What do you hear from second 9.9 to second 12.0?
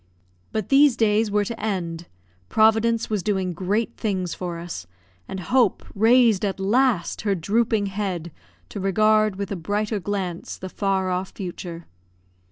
glance the far off future.